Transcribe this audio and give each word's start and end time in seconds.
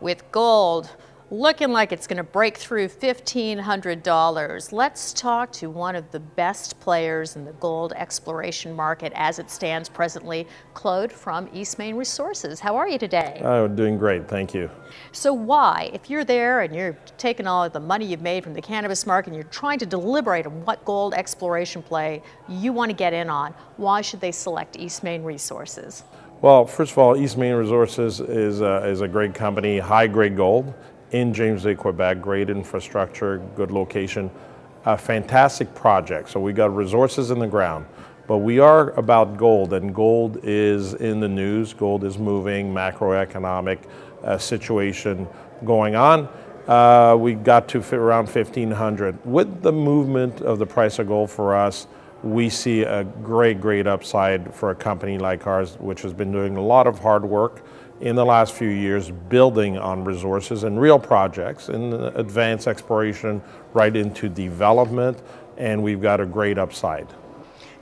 With 0.00 0.24
gold 0.32 0.90
looking 1.30 1.70
like 1.70 1.92
it's 1.92 2.08
going 2.08 2.16
to 2.16 2.24
break 2.24 2.56
through 2.56 2.88
$1,500. 2.88 4.72
Let's 4.72 5.12
talk 5.12 5.52
to 5.52 5.70
one 5.70 5.94
of 5.94 6.10
the 6.10 6.18
best 6.18 6.80
players 6.80 7.36
in 7.36 7.44
the 7.44 7.52
gold 7.52 7.92
exploration 7.94 8.74
market 8.74 9.12
as 9.14 9.38
it 9.38 9.48
stands 9.48 9.88
presently, 9.88 10.48
Claude 10.74 11.12
from 11.12 11.46
Eastmain 11.48 11.96
Resources. 11.96 12.58
How 12.58 12.74
are 12.76 12.88
you 12.88 12.98
today? 12.98 13.40
Oh, 13.44 13.68
doing 13.68 13.96
great, 13.96 14.26
thank 14.26 14.52
you. 14.54 14.68
So 15.12 15.32
why, 15.32 15.90
if 15.92 16.10
you're 16.10 16.24
there 16.24 16.62
and 16.62 16.74
you're 16.74 16.98
taking 17.16 17.46
all 17.46 17.62
of 17.62 17.72
the 17.72 17.80
money 17.80 18.06
you've 18.06 18.22
made 18.22 18.42
from 18.42 18.54
the 18.54 18.62
cannabis 18.62 19.06
market 19.06 19.28
and 19.28 19.36
you're 19.36 19.50
trying 19.50 19.78
to 19.78 19.86
deliberate 19.86 20.46
on 20.46 20.64
what 20.64 20.84
gold 20.84 21.14
exploration 21.14 21.80
play 21.80 22.22
you 22.48 22.72
want 22.72 22.90
to 22.90 22.96
get 22.96 23.12
in 23.12 23.30
on, 23.30 23.54
why 23.76 24.00
should 24.00 24.20
they 24.20 24.32
select 24.32 24.76
Eastmain 24.76 25.24
Resources? 25.24 26.02
Well, 26.42 26.66
first 26.66 26.92
of 26.92 26.98
all, 26.98 27.14
Eastmain 27.14 27.56
Resources 27.56 28.18
is 28.18 28.62
a, 28.62 28.84
is 28.88 29.00
a 29.02 29.08
great 29.08 29.34
company, 29.34 29.78
high 29.78 30.08
grade 30.08 30.36
gold 30.36 30.74
in 31.12 31.34
James 31.34 31.64
Bay, 31.64 31.74
Quebec. 31.74 32.20
Great 32.20 32.50
infrastructure, 32.50 33.38
good 33.56 33.70
location, 33.70 34.30
a 34.84 34.96
fantastic 34.96 35.74
project. 35.74 36.28
So 36.30 36.40
we 36.40 36.52
got 36.52 36.74
resources 36.74 37.30
in 37.30 37.38
the 37.38 37.46
ground, 37.46 37.86
but 38.26 38.38
we 38.38 38.58
are 38.58 38.90
about 38.92 39.36
gold, 39.36 39.72
and 39.72 39.94
gold 39.94 40.38
is 40.42 40.94
in 40.94 41.20
the 41.20 41.28
news. 41.28 41.72
Gold 41.72 42.04
is 42.04 42.18
moving, 42.18 42.72
macroeconomic 42.72 43.78
uh, 44.22 44.38
situation 44.38 45.26
going 45.64 45.96
on. 45.96 46.28
Uh, 46.66 47.16
we 47.18 47.34
got 47.34 47.68
to 47.68 47.78
around 47.94 48.28
1500. 48.28 49.24
With 49.26 49.62
the 49.62 49.72
movement 49.72 50.40
of 50.42 50.58
the 50.58 50.66
price 50.66 50.98
of 50.98 51.08
gold 51.08 51.30
for 51.30 51.54
us, 51.56 51.88
we 52.22 52.48
see 52.50 52.82
a 52.82 53.02
great, 53.02 53.60
great 53.60 53.86
upside 53.86 54.54
for 54.54 54.70
a 54.70 54.74
company 54.74 55.18
like 55.18 55.46
ours, 55.46 55.76
which 55.80 56.02
has 56.02 56.12
been 56.12 56.30
doing 56.30 56.56
a 56.56 56.62
lot 56.62 56.86
of 56.86 56.98
hard 56.98 57.24
work 57.24 57.62
in 58.00 58.16
the 58.16 58.24
last 58.24 58.54
few 58.54 58.68
years 58.68 59.10
building 59.10 59.76
on 59.78 60.04
resources 60.04 60.64
and 60.64 60.80
real 60.80 60.98
projects 60.98 61.68
in 61.68 61.92
advanced 61.92 62.66
exploration 62.66 63.42
right 63.74 63.94
into 63.94 64.28
development, 64.28 65.22
and 65.58 65.82
we've 65.82 66.00
got 66.00 66.20
a 66.20 66.26
great 66.26 66.58
upside. 66.58 67.06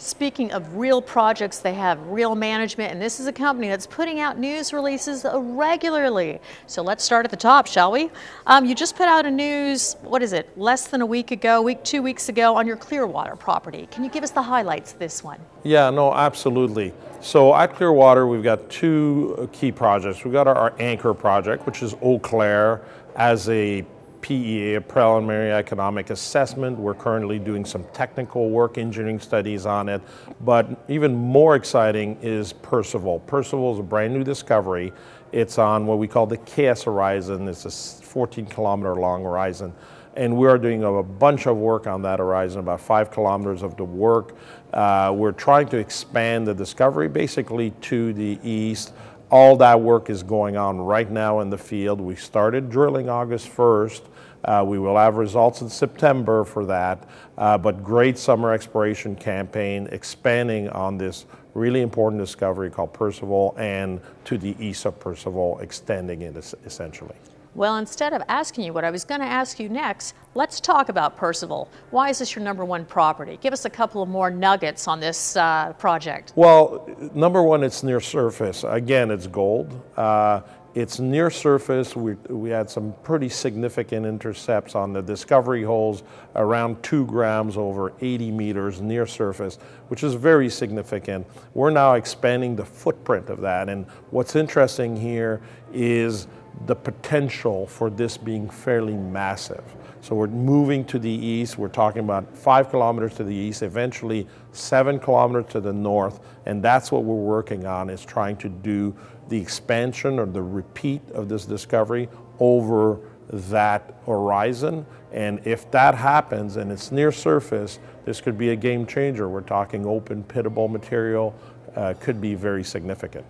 Speaking 0.01 0.53
of 0.53 0.77
real 0.77 1.03
projects, 1.03 1.59
they 1.59 1.75
have 1.75 2.01
real 2.07 2.37
management, 2.37 2.93
and 2.93 3.03
this 3.03 3.19
is 3.19 3.27
a 3.27 3.33
company 3.33 3.67
that's 3.67 3.87
putting 3.87 4.21
out 4.21 4.39
news 4.39 4.73
releases 4.73 5.27
regularly. 5.35 6.41
So 6.69 6.83
let's 6.83 7.03
start 7.03 7.25
at 7.25 7.33
the 7.33 7.37
top, 7.37 7.67
shall 7.67 7.91
we? 7.91 8.09
Um, 8.47 8.65
you 8.65 8.77
just 8.77 8.95
put 8.95 9.09
out 9.09 9.27
a 9.27 9.31
news, 9.31 9.97
what 10.03 10.23
is 10.23 10.33
it, 10.33 10.57
less 10.57 10.87
than 10.87 11.01
a 11.01 11.07
week 11.07 11.33
ago, 11.33 11.61
week, 11.63 11.83
two 11.83 12.01
weeks 12.01 12.29
ago 12.29 12.55
on 12.55 12.65
your 12.65 12.77
Clearwater 12.77 13.35
property. 13.35 13.89
Can 13.91 14.05
you 14.05 14.11
give 14.11 14.23
us 14.23 14.31
the 14.31 14.43
highlights 14.43 14.93
of 14.93 15.01
this 15.01 15.25
one? 15.25 15.41
Yeah, 15.65 15.91
no, 15.91 16.15
absolutely. 16.15 16.95
So 17.21 17.53
at 17.53 17.75
Clearwater, 17.75 18.29
we've 18.29 18.45
got 18.45 18.71
two 18.71 19.51
key 19.53 19.73
projects. 19.73 20.25
We've 20.25 20.33
got 20.33 20.47
our 20.47 20.75
anchor 20.79 21.13
project, 21.13 21.67
which 21.67 21.83
is 21.83 21.95
Eau 22.01 22.21
Claire 22.21 22.83
as 23.17 23.49
a 23.49 23.85
PEA, 24.21 24.75
a 24.75 24.81
preliminary 24.81 25.53
economic 25.53 26.11
assessment. 26.11 26.79
We're 26.79 26.95
currently 26.95 27.39
doing 27.39 27.65
some 27.65 27.85
technical 27.93 28.51
work, 28.51 28.79
engineering 28.79 29.21
studies 29.21 29.67
on 29.67 29.89
it. 29.89 30.03
But 30.41 30.85
even 30.89 31.15
more 31.15 31.57
exciting 31.57 32.19
is 32.23 32.53
Percival. 32.53 33.21
Percival 33.21 33.73
is 33.73 33.79
a 33.79 33.83
brand 33.83 34.15
new 34.15 34.25
discovery. 34.25 34.93
It's 35.33 35.59
on 35.59 35.87
what 35.87 35.99
we 35.99 36.09
call 36.09 36.27
the 36.27 36.39
KS 36.39 36.85
horizon. 36.85 37.47
It's 37.49 37.65
a 37.65 38.05
14 38.05 38.47
kilometer 38.47 38.95
long 38.95 39.23
horizon. 39.23 39.73
And 40.17 40.37
we 40.37 40.49
are 40.49 40.59
doing 40.59 40.83
a 40.83 41.03
bunch 41.03 41.47
of 41.47 41.57
work 41.59 41.87
on 41.87 42.03
that 42.03 42.19
horizon, 42.19 42.59
about 42.61 42.81
five 42.81 43.11
kilometers 43.11 43.63
of 43.63 43.77
the 43.77 43.85
work. 43.85 44.35
Uh, 44.73 45.15
we're 45.17 45.33
trying 45.33 45.69
to 45.69 45.77
expand 45.77 46.47
the 46.47 46.55
discovery 46.55 47.09
basically 47.09 47.71
to 47.83 48.13
the 48.15 48.39
east 48.43 48.93
all 49.31 49.57
that 49.57 49.81
work 49.81 50.11
is 50.11 50.23
going 50.23 50.57
on 50.57 50.79
right 50.79 51.11
now 51.11 51.41
in 51.41 51.51
the 51.51 51.59
field. 51.59 52.01
We 52.01 52.17
started 52.17 52.71
drilling 52.71 53.09
August 53.09 53.49
1st. 53.49 54.03
Uh, 54.45 54.65
we 54.67 54.79
will 54.79 54.97
have 54.97 55.17
results 55.17 55.61
in 55.63 55.69
September 55.69 56.45
for 56.45 56.65
that, 56.67 57.09
uh, 57.37 57.59
but 57.59 57.83
great 57.83 58.17
summer 58.17 58.53
exploration 58.53 59.17
campaign 59.17 59.89
expanding 59.91 60.69
on 60.71 60.97
this 60.97 61.27
really 61.55 61.83
important 61.83 62.23
discovery 62.23 62.71
called 62.71 62.93
Percival 62.93 63.55
and 63.59 64.01
to 64.25 64.39
the 64.39 64.55
east 64.61 64.87
of 64.87 64.99
Percival, 65.01 65.59
extending 65.59 66.23
it 66.23 66.37
essentially. 66.65 67.17
Well, 67.55 67.77
instead 67.77 68.13
of 68.13 68.23
asking 68.29 68.65
you 68.65 68.73
what 68.73 68.85
I 68.85 68.91
was 68.91 69.05
going 69.05 69.21
to 69.21 69.27
ask 69.27 69.59
you 69.59 69.69
next, 69.69 70.15
let's 70.35 70.61
talk 70.61 70.89
about 70.89 71.17
Percival. 71.17 71.69
Why 71.91 72.11
is 72.11 72.19
this 72.19 72.35
your 72.35 72.45
number 72.45 72.65
one 72.65 72.85
property? 72.85 73.39
Give 73.41 73.53
us 73.53 73.65
a 73.65 73.71
couple 73.71 74.03
of 74.03 74.09
more 74.09 74.31
nuggets 74.31 74.87
on 74.87 75.01
this 75.01 75.37
uh, 75.37 75.73
project. 75.75 76.33
Well, 76.37 76.89
number 77.15 77.43
one, 77.43 77.65
it's 77.65 77.83
near 77.83 78.01
surface. 78.01 78.65
Again, 78.65 79.11
it's 79.11 79.27
gold. 79.27 79.81
Uh, 79.97 80.43
it's 80.75 81.01
near 81.01 81.31
surface. 81.31 81.97
We, 81.97 82.15
we 82.29 82.51
had 82.51 82.71
some 82.71 82.95
pretty 83.03 83.29
significant 83.31 84.07
intercepts 84.07 84.75
on 84.77 84.93
the 84.93 85.03
discovery 85.03 85.65
holes, 85.65 86.05
around 86.37 86.81
two 86.85 87.05
grams 87.07 87.57
over 87.57 87.93
80 88.01 88.31
meters 88.31 88.81
near 88.81 89.07
surface, 89.07 89.57
which 89.89 90.05
is 90.05 90.15
very 90.15 90.49
significant. 90.49 91.27
We're 91.55 91.71
now 91.71 91.95
expanding 91.95 92.55
the 92.55 92.65
footprint 92.65 93.29
of 93.29 93.41
that. 93.41 93.69
And 93.69 93.87
what's 94.11 94.37
interesting 94.37 94.97
here 94.97 95.41
is 95.73 96.29
the 96.67 96.75
potential 96.75 97.67
for 97.67 97.91
this 97.91 98.17
being 98.17 98.49
fairly 98.49 98.95
massive. 98.95 99.65
So 100.01 100.15
we're 100.15 100.29
moving 100.29 100.85
to 100.87 100.99
the 100.99 101.11
east. 101.11 101.59
We're 101.59 101.69
talking 101.69 102.01
about 102.01 102.37
five 102.37 102.71
kilometers 102.71 103.15
to 103.15 103.25
the 103.25 103.35
east, 103.35 103.63
eventually 103.63 104.27
seven 104.53 104.99
kilometers 104.99 105.53
to 105.53 105.61
the 105.61 105.73
north. 105.73 106.21
And 106.47 106.63
that's 106.63 106.93
what 106.93 107.05
we're 107.05 107.15
working 107.15 107.67
on 107.67 107.91
is 107.91 108.05
trying 108.05 108.37
to 108.39 108.49
do 108.49 108.95
the 109.29 109.41
expansion 109.41 110.19
or 110.19 110.27
the 110.27 110.43
repeat 110.43 111.03
of 111.11 111.29
this 111.29 111.45
discovery 111.45 112.09
over 112.39 113.01
that 113.31 113.95
horizon. 114.07 114.87
And 115.13 115.41
if 115.47 115.71
that 115.71 115.95
happens 115.95 116.57
and 116.57 116.71
it's 116.71 116.93
near 116.93 117.13
surface, 117.13 117.79
this 118.05 118.21
could 118.21 118.39
be 118.39 118.51
a 118.51 118.57
game 118.57 118.87
changer. 118.87 119.29
We're 119.29 119.41
talking 119.41 119.85
open 119.85 120.25
pittable 120.25 120.71
material, 120.71 121.35
uh, 121.79 121.95
could 121.95 122.21
be 122.21 122.35
very 122.35 122.65
significant. 122.65 123.25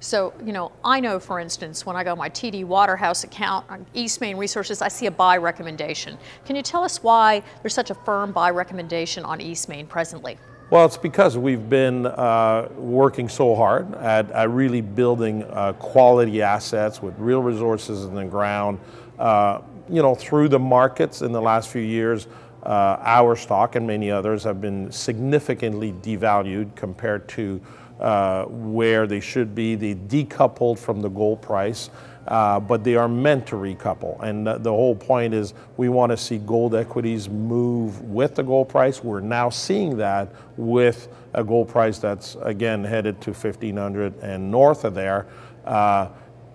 So, 0.00 0.32
you 0.44 0.52
know, 0.52 0.70
I 0.84 1.00
know, 1.00 1.18
for 1.18 1.40
instance, 1.40 1.84
when 1.84 1.96
I 1.96 2.04
go 2.04 2.14
my 2.14 2.30
TD 2.30 2.64
Waterhouse 2.64 3.24
account 3.24 3.66
on 3.68 3.84
Eastmain 3.94 4.38
Resources, 4.38 4.80
I 4.80 4.88
see 4.88 5.06
a 5.06 5.10
buy 5.10 5.36
recommendation. 5.36 6.16
Can 6.46 6.54
you 6.54 6.62
tell 6.62 6.84
us 6.84 7.02
why 7.02 7.42
there's 7.62 7.74
such 7.74 7.90
a 7.90 7.94
firm 7.94 8.30
buy 8.30 8.50
recommendation 8.50 9.24
on 9.24 9.40
Eastmain 9.40 9.88
presently? 9.88 10.38
Well, 10.70 10.84
it's 10.84 10.98
because 10.98 11.36
we've 11.36 11.68
been 11.68 12.06
uh, 12.06 12.68
working 12.76 13.28
so 13.28 13.56
hard 13.56 13.92
at, 13.96 14.30
at 14.30 14.50
really 14.50 14.82
building 14.82 15.42
uh, 15.44 15.72
quality 15.72 16.42
assets 16.42 17.02
with 17.02 17.18
real 17.18 17.42
resources 17.42 18.04
in 18.04 18.14
the 18.14 18.26
ground. 18.26 18.78
Uh, 19.18 19.62
you 19.88 20.02
know, 20.02 20.14
through 20.14 20.48
the 20.48 20.58
markets 20.58 21.22
in 21.22 21.32
the 21.32 21.40
last 21.40 21.70
few 21.70 21.82
years, 21.82 22.28
uh, 22.64 22.98
our 23.00 23.34
stock 23.34 23.76
and 23.76 23.86
many 23.86 24.10
others 24.10 24.44
have 24.44 24.60
been 24.60 24.92
significantly 24.92 25.92
devalued 26.02 26.74
compared 26.76 27.26
to 27.30 27.60
uh, 28.00 28.44
where 28.44 29.06
they 29.06 29.20
should 29.20 29.54
be. 29.54 29.74
They 29.74 29.94
decoupled 29.94 30.78
from 30.78 31.00
the 31.00 31.08
gold 31.08 31.42
price, 31.42 31.90
uh, 32.26 32.60
but 32.60 32.84
they 32.84 32.94
are 32.94 33.08
meant 33.08 33.46
to 33.48 33.56
recouple. 33.56 34.22
And 34.22 34.46
the, 34.46 34.58
the 34.58 34.70
whole 34.70 34.94
point 34.94 35.34
is 35.34 35.54
we 35.76 35.88
want 35.88 36.10
to 36.10 36.16
see 36.16 36.38
gold 36.38 36.74
equities 36.74 37.28
move 37.28 38.00
with 38.02 38.34
the 38.34 38.42
gold 38.42 38.68
price. 38.68 39.02
We're 39.02 39.20
now 39.20 39.50
seeing 39.50 39.96
that 39.98 40.32
with 40.56 41.08
a 41.34 41.42
gold 41.42 41.68
price 41.68 41.98
that's 41.98 42.36
again 42.42 42.84
headed 42.84 43.20
to 43.22 43.32
1500 43.32 44.18
and 44.20 44.50
north 44.50 44.84
of 44.84 44.94
there. 44.94 45.26
Uh, 45.64 46.08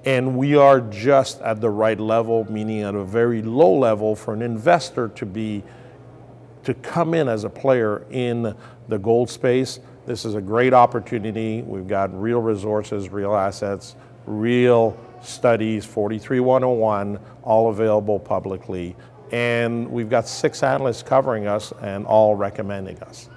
and 0.05 0.35
we 0.35 0.55
are 0.55 0.81
just 0.81 1.39
at 1.41 1.61
the 1.61 1.69
right 1.69 1.99
level, 1.99 2.49
meaning 2.51 2.81
at 2.81 2.93
a 2.93 3.03
very 3.03 3.41
low 3.41 3.73
level 3.73 4.15
for 4.15 4.33
an 4.33 4.41
investor 4.41 5.07
to 5.09 5.25
be 5.25 5.63
to 6.63 6.73
come 6.75 7.13
in 7.13 7.27
as 7.27 7.43
a 7.43 7.49
player 7.49 8.05
in 8.09 8.55
the 8.87 8.97
gold 8.97 9.29
space 9.29 9.79
this 10.05 10.25
is 10.25 10.35
a 10.35 10.41
great 10.41 10.73
opportunity. 10.73 11.61
We've 11.61 11.87
got 11.87 12.13
real 12.19 12.41
resources, 12.41 13.09
real 13.09 13.35
assets, 13.35 13.95
real 14.25 14.97
studies, 15.21 15.85
43101, 15.85 17.19
all 17.43 17.69
available 17.69 18.19
publicly. 18.19 18.95
And 19.31 19.89
we've 19.89 20.09
got 20.09 20.27
six 20.27 20.61
analysts 20.61 21.03
covering 21.03 21.47
us 21.47 21.73
and 21.81 22.05
all 22.05 22.35
recommending 22.35 22.99
us. 23.03 23.29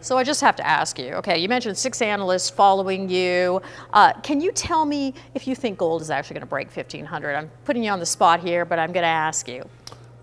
So 0.00 0.16
I 0.16 0.24
just 0.24 0.40
have 0.40 0.56
to 0.56 0.66
ask 0.66 0.98
you, 0.98 1.12
okay, 1.14 1.38
you 1.38 1.48
mentioned 1.48 1.76
six 1.76 2.00
analysts 2.00 2.48
following 2.48 3.08
you. 3.08 3.60
Uh, 3.92 4.12
can 4.22 4.40
you 4.40 4.52
tell 4.52 4.84
me 4.84 5.12
if 5.34 5.46
you 5.46 5.54
think 5.54 5.78
gold 5.78 6.02
is 6.02 6.10
actually 6.10 6.34
going 6.34 6.42
to 6.42 6.46
break 6.46 6.68
1500? 6.68 7.34
I'm 7.34 7.50
putting 7.64 7.82
you 7.82 7.90
on 7.90 7.98
the 7.98 8.06
spot 8.06 8.40
here, 8.40 8.64
but 8.64 8.78
I'm 8.78 8.92
going 8.92 9.02
to 9.02 9.08
ask 9.08 9.48
you. 9.48 9.68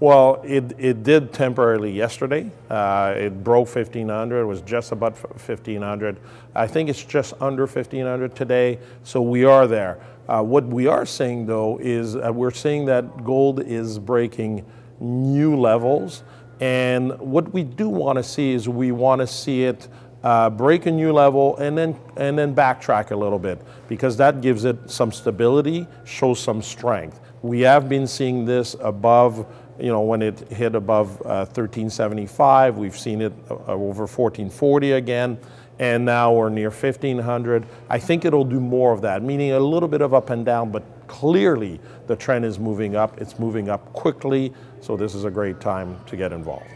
Well, 0.01 0.41
it, 0.43 0.73
it 0.77 1.03
did 1.03 1.31
temporarily 1.31 1.91
yesterday. 1.91 2.51
Uh, 2.69 3.13
it 3.15 3.43
broke 3.45 3.73
1500. 3.73 4.41
It 4.41 4.45
was 4.45 4.59
just 4.61 4.91
about 4.91 5.13
1500. 5.13 6.17
I 6.53 6.67
think 6.67 6.89
it's 6.89 7.03
just 7.03 7.33
under 7.39 7.63
1500 7.63 8.35
today. 8.35 8.79
So 9.03 9.21
we 9.21 9.45
are 9.45 9.67
there. 9.67 9.99
Uh, 10.27 10.41
what 10.41 10.65
we 10.65 10.87
are 10.87 11.05
seeing 11.05 11.45
though 11.45 11.77
is 11.79 12.17
uh, 12.17 12.31
we're 12.33 12.51
seeing 12.51 12.85
that 12.85 13.23
gold 13.23 13.61
is 13.63 13.97
breaking 13.97 14.65
new 14.99 15.55
levels. 15.55 16.23
And 16.59 17.17
what 17.19 17.53
we 17.53 17.63
do 17.63 17.87
want 17.87 18.17
to 18.17 18.23
see 18.23 18.53
is 18.53 18.67
we 18.67 18.91
want 18.91 19.21
to 19.21 19.27
see 19.27 19.63
it 19.63 19.87
uh, 20.25 20.49
break 20.49 20.87
a 20.87 20.91
new 20.91 21.13
level, 21.13 21.55
and 21.57 21.77
then 21.77 21.95
and 22.17 22.35
then 22.35 22.55
backtrack 22.55 23.11
a 23.11 23.15
little 23.15 23.37
bit 23.37 23.61
because 23.87 24.17
that 24.17 24.41
gives 24.41 24.65
it 24.65 24.89
some 24.89 25.11
stability, 25.11 25.87
shows 26.03 26.39
some 26.39 26.63
strength. 26.63 27.19
We 27.43 27.61
have 27.61 27.87
been 27.87 28.07
seeing 28.07 28.43
this 28.43 28.75
above 28.79 29.45
you 29.79 29.87
know, 29.87 30.01
when 30.01 30.21
it 30.21 30.39
hit 30.51 30.75
above 30.75 31.21
uh, 31.21 31.45
1375, 31.45 32.77
we've 32.77 32.97
seen 32.97 33.21
it 33.21 33.33
uh, 33.49 33.55
over 33.67 34.03
1440 34.03 34.93
again, 34.93 35.37
and 35.79 36.05
now 36.05 36.33
we're 36.33 36.49
near 36.49 36.69
1500. 36.69 37.65
I 37.89 37.99
think 37.99 38.25
it'll 38.25 38.45
do 38.45 38.59
more 38.59 38.93
of 38.93 39.01
that, 39.01 39.21
meaning 39.21 39.51
a 39.51 39.59
little 39.59 39.89
bit 39.89 40.01
of 40.01 40.13
up 40.13 40.29
and 40.29 40.45
down, 40.45 40.71
but 40.71 40.83
clearly 41.07 41.79
the 42.07 42.15
trend 42.15 42.45
is 42.45 42.57
moving 42.59 42.95
up. 42.95 43.19
It's 43.19 43.37
moving 43.37 43.69
up 43.69 43.91
quickly, 43.93 44.53
so 44.81 44.95
this 44.95 45.13
is 45.13 45.25
a 45.25 45.31
great 45.31 45.59
time 45.59 45.99
to 46.05 46.15
get 46.15 46.31
involved. 46.31 46.67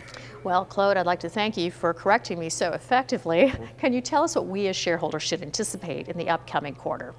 Well, 0.44 0.64
Claude, 0.66 0.98
I'd 0.98 1.06
like 1.06 1.20
to 1.22 1.30
thank 1.30 1.58
you 1.58 1.70
for 1.70 1.94
correcting 1.94 2.40
me 2.40 2.50
so 2.50 2.72
effectively. 2.72 3.54
Can 3.78 3.94
you 3.94 4.02
tell 4.02 4.24
us 4.24 4.36
what 4.36 4.48
we 4.48 4.68
as 4.68 4.76
shareholders 4.76 5.24
should 5.24 5.42
anticipate 5.42 6.08
in 6.08 6.18
the 6.18 6.30
upcoming 6.30 6.76
quarter? 6.76 7.14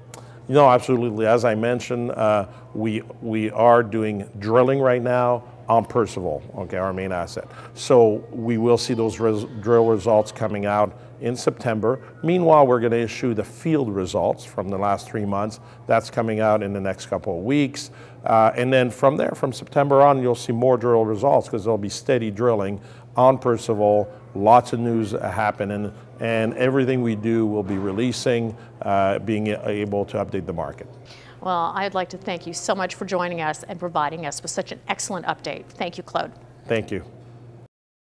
No, 0.49 0.69
absolutely. 0.69 1.27
As 1.27 1.45
I 1.45 1.55
mentioned, 1.55 2.11
uh, 2.11 2.47
we 2.75 3.03
we 3.23 3.51
are 3.51 3.83
doing 3.83 4.29
drilling 4.41 4.81
right 4.81 5.03
now 5.03 5.45
on 5.71 5.85
Percival, 5.85 6.43
okay, 6.59 6.79
our 6.79 6.93
main 6.93 7.13
asset. 7.13 7.47
So 7.75 8.25
we 8.33 8.59
will 8.59 8.77
see 8.77 8.93
those 8.93 9.21
res 9.21 9.45
drill 9.61 9.87
results 9.87 10.33
coming 10.33 10.67
out 10.67 10.99
in 11.21 11.37
September. 11.37 12.01
Meanwhile, 12.25 12.67
we're 12.67 12.81
going 12.81 12.91
to 12.91 12.99
issue 12.99 13.35
the 13.35 13.45
field 13.45 13.89
results 13.89 14.45
from 14.45 14.69
the 14.69 14.77
last 14.77 15.09
three 15.09 15.25
months. 15.25 15.61
That's 15.87 16.11
coming 16.11 16.41
out 16.41 16.65
in 16.65 16.73
the 16.73 16.81
next 16.81 17.07
couple 17.07 17.39
of 17.39 17.45
weeks. 17.45 17.93
Uh, 18.25 18.51
and 18.57 18.73
then 18.73 18.91
from 18.91 19.17
there, 19.17 19.31
from 19.31 19.53
September 19.53 20.03
on, 20.03 20.21
you'll 20.21 20.35
see 20.35 20.53
more 20.53 20.77
drill 20.77 21.05
results 21.05 21.47
because 21.47 21.63
there'll 21.63 21.79
be 21.79 21.89
steady 21.89 22.33
drilling 22.33 22.81
on 23.17 23.39
Percival, 23.39 24.13
lots 24.35 24.73
of 24.73 24.81
news 24.81 25.13
happening, 25.13 25.93
and 26.19 26.53
everything 26.55 27.01
we 27.01 27.15
do 27.15 27.47
will 27.47 27.63
be 27.63 27.79
releasing, 27.79 28.57
uh, 28.83 29.21
being 29.21 29.47
able 29.47 30.05
to 30.07 30.17
update 30.17 30.47
the 30.47 30.53
market. 30.53 30.89
Well, 31.41 31.73
I'd 31.75 31.95
like 31.95 32.11
to 32.11 32.19
thank 32.19 32.47
you 32.47 32.53
so 32.53 32.75
much 32.75 32.95
for 32.95 33.05
joining 33.05 33.41
us 33.41 33.63
and 33.63 33.79
providing 33.79 34.27
us 34.27 34.43
with 34.43 34.51
such 34.51 34.73
an 34.73 34.81
excellent 34.89 35.27
update. 35.27 35.67
Thank 35.67 35.97
you, 35.97 36.03
Claude. 36.03 36.33
Thank 36.67 36.91
you. 36.91 37.05